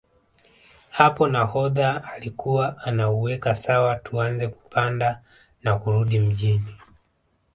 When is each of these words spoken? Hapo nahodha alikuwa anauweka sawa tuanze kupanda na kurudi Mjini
Hapo 0.89 1.27
nahodha 1.27 2.03
alikuwa 2.03 2.77
anauweka 2.81 3.55
sawa 3.55 3.95
tuanze 3.95 4.47
kupanda 4.47 5.21
na 5.63 5.75
kurudi 5.79 6.19
Mjini 6.19 6.75